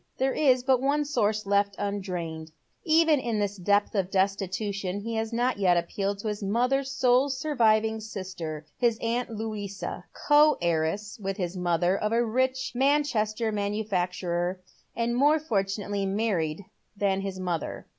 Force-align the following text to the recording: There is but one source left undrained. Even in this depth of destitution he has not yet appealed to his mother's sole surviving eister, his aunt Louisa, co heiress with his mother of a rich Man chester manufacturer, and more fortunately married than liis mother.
There 0.17 0.33
is 0.33 0.63
but 0.63 0.81
one 0.81 1.05
source 1.05 1.45
left 1.45 1.75
undrained. 1.77 2.51
Even 2.83 3.19
in 3.19 3.37
this 3.37 3.55
depth 3.55 3.93
of 3.93 4.09
destitution 4.09 4.99
he 5.01 5.13
has 5.13 5.31
not 5.31 5.59
yet 5.59 5.77
appealed 5.77 6.17
to 6.21 6.27
his 6.27 6.41
mother's 6.41 6.89
sole 6.89 7.29
surviving 7.29 7.99
eister, 7.99 8.63
his 8.79 8.97
aunt 8.99 9.29
Louisa, 9.29 10.05
co 10.27 10.57
heiress 10.59 11.19
with 11.19 11.37
his 11.37 11.55
mother 11.55 11.95
of 11.95 12.11
a 12.11 12.25
rich 12.25 12.71
Man 12.73 13.03
chester 13.03 13.51
manufacturer, 13.51 14.59
and 14.95 15.15
more 15.15 15.37
fortunately 15.37 16.07
married 16.07 16.65
than 16.97 17.21
liis 17.21 17.37
mother. 17.39 17.85